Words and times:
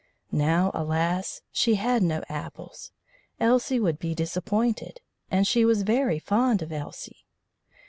Now, 0.31 0.71
alas! 0.73 1.41
she 1.51 1.75
had 1.75 2.01
no 2.01 2.23
apples. 2.27 2.91
Elsie 3.39 3.79
would 3.79 3.99
be 3.99 4.15
disappointed; 4.15 4.99
and 5.29 5.45
she 5.47 5.63
was 5.63 5.83
very 5.83 6.17
fond 6.17 6.63
of 6.63 6.71
Elsie. 6.71 7.23